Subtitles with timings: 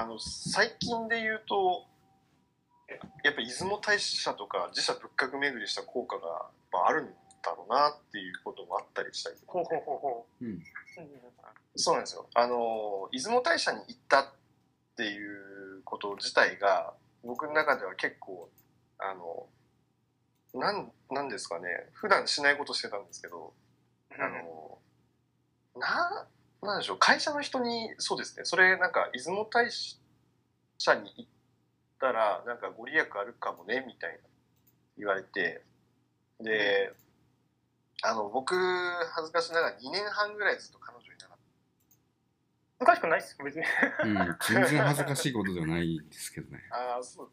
[0.00, 1.84] あの最近で言うと
[3.22, 7.06] やっぱ出雲大社とか自社仏閣巡りした効果がやっぱあるん
[7.42, 10.44] だろうなっていうこともあったりしたりほうほうほうほう。
[10.44, 10.50] うん。
[10.52, 10.62] うん
[11.76, 12.28] そうなんですよ。
[12.34, 14.26] あの出雲大社に行ったっ
[14.96, 18.48] ていうこと自体が僕の中では結構
[18.98, 19.48] あの
[20.54, 21.66] なんなんですかね。
[21.94, 23.52] 普段しないことしてたんですけど
[24.12, 24.78] あの
[25.76, 26.28] な
[26.64, 28.44] なんでしょう会社の人にそうですね。
[28.44, 31.30] それなんか出雲大社に行っ
[32.00, 34.18] たらなんかご利益あるかもねみたいな
[34.98, 35.62] 言われて
[36.40, 36.92] で
[38.02, 41.38] あの僕恥ずかしながら2年半ぐらいずっと彼女いなかっ
[42.78, 43.64] 難しくないっすよ、別に。
[44.04, 46.62] うん、全然恥ずかしいことじゃないんですけどね。
[46.68, 47.30] た ああそう。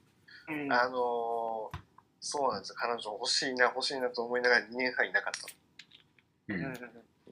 [0.48, 0.72] うん。
[0.72, 1.72] あの
[2.20, 2.76] そうなんですよ。
[2.78, 6.54] 彼女欲しいな欲しいなと思いながら2年半いなかった。
[6.54, 6.68] ううんう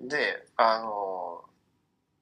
[0.04, 0.07] んん。
[0.07, 1.28] であの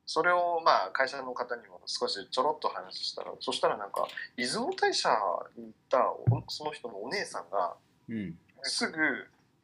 [0.08, 5.10] それをまあ会社の方にも少しちょろっと話したらそしたらなんか出雲大社
[5.58, 7.76] に行ったおその人のお姉さんが
[8.10, 8.36] うん。
[8.64, 8.98] すぐ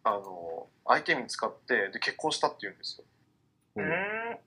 [0.03, 3.05] あの相手見つかってで結婚したって言うんですよ。
[3.77, 3.85] うん。
[3.85, 4.37] うん。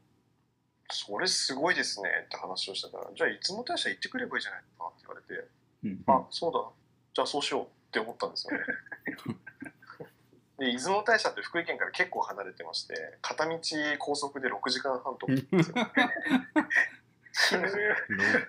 [0.90, 5.48] それすごいですねって話をしてたらじゃあ出雲大社行ってくればいいじゃないかって言われて
[5.84, 6.04] うん。
[6.06, 6.60] あそうだ。
[7.14, 8.64] じゃあそうしようって思ったんですよね
[10.58, 13.58] で出雲大社って福井県から結構離れてまして片道
[13.98, 15.76] 高速で6時間半とかなんですよ。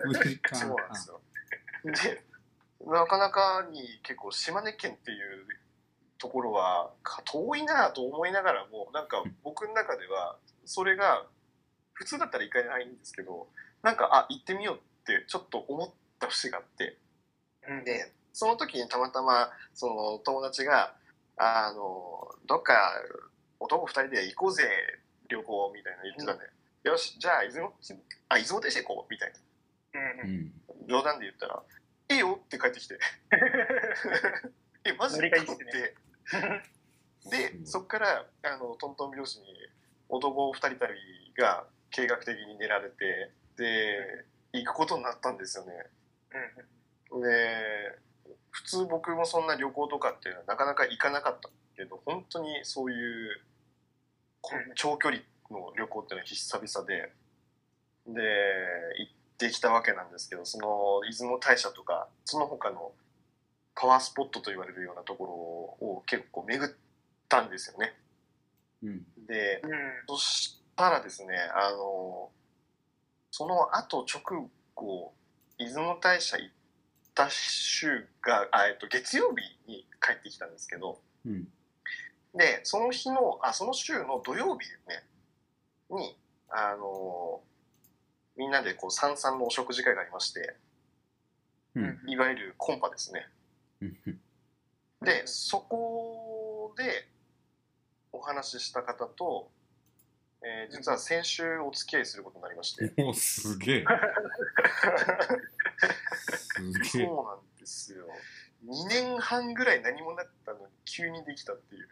[0.06, 1.20] 6時間 そうなんですよ。
[1.84, 2.24] で、
[2.86, 5.46] なかなかに結構島根県っていう
[6.18, 11.26] ところはか遠いなと思いながらも、なんか僕の中ではそれが
[11.92, 13.48] 普通だったら行かないんですけど、
[13.82, 16.96] なんかあ、行ってみようってちょっと思った節があって、
[17.68, 17.84] うん。
[17.84, 20.94] で、その時にたまたまその友達が、
[21.38, 22.92] あの、どっか
[23.60, 24.68] 男二人で行こうぜ、
[25.28, 26.44] 旅行みたいな言ってたんで、
[26.84, 27.74] よし、じゃあ出雲、
[28.28, 29.38] あ、出雲大社行こうみたいな。
[30.00, 30.52] うんうん。
[30.80, 30.86] うん。
[30.88, 31.62] 冗談で言ったら
[32.08, 32.98] 「いいよ」って帰ってきて
[34.84, 35.94] 「えマジで?」って。
[37.30, 37.66] でうん。
[37.66, 39.68] そっからあのトントン拍子に
[40.08, 45.72] 男二人旅が計画的に練られてで行くことになったんですよね。
[46.32, 47.20] で普
[48.68, 53.40] 通僕もそんな旅行とかっていうのはなかなか行かなかったけど本当にそういう
[54.74, 57.12] 長距離の旅行っていうのは久々で
[58.06, 58.22] で
[58.98, 62.92] 行ってきたわけなんですけどその出雲大社とかその他の
[63.74, 65.24] パワースポットと言われるようなとこ
[65.80, 66.74] ろを結構巡っ
[67.28, 67.94] たんですよね。
[68.82, 69.02] うん。
[69.26, 69.70] でうん
[70.08, 72.30] そしたらですねあの
[73.30, 75.12] その後直後
[75.58, 76.54] 出雲大社行っ
[77.18, 81.48] た週があ、えっと、月曜日に帰ってきたんですけどうん。
[82.34, 85.04] でその日のあその週の土曜日ね
[85.90, 86.16] に
[86.48, 87.40] あの
[88.36, 90.54] みんなでこう三々のお食事会がありまして
[91.74, 91.98] うん。
[92.06, 93.26] いわゆるコンパですね
[93.80, 93.96] うん。
[95.02, 97.08] でそこで
[98.12, 99.50] お話しした方と、
[100.42, 103.84] えー実は先週お付き合いすることになりましておすげえ。
[106.88, 108.06] そうなんですよ。
[108.64, 111.88] 2年半ぐらい何もなかったのに急にできたっていう。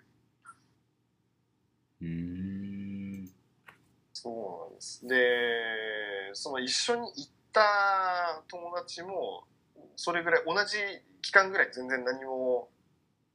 [2.02, 3.30] うーん。
[4.12, 5.06] そうなんです。
[5.06, 9.44] でその一緒に行った友達も
[9.94, 10.78] それぐらい同じ
[11.22, 12.68] 期間ぐらい全然何も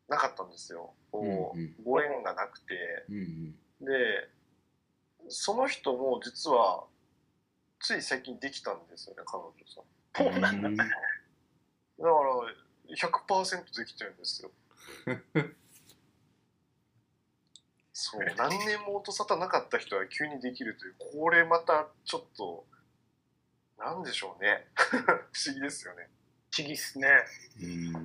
[0.07, 0.93] なかったんですよ。
[1.11, 1.63] こう、うん。
[1.63, 2.75] うんご縁がなくて。
[3.09, 3.85] うんうん。
[3.85, 4.29] で
[5.29, 6.83] その人も実は
[7.79, 10.31] つい最近できたんですよね彼女さん。
[10.31, 10.61] そうなん。
[10.61, 10.77] だうん
[12.01, 14.51] だから100%できてるんですよ
[17.93, 22.65] そう何年も音沙汰なかった人は急にできるというこれまたちょっと
[23.77, 24.89] なんでしょうね 不
[25.45, 26.09] 思議ですよね
[26.51, 27.07] 不思議っすね。
[27.61, 27.95] うん。
[27.95, 28.03] うん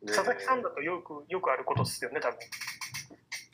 [0.00, 2.38] で佐々木さんだとよく、よくあることっすよね、多分。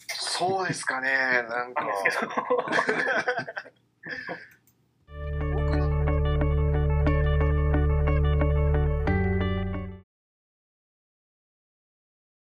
[0.08, 1.08] そうですかね
[1.48, 2.32] なんかなんですけど。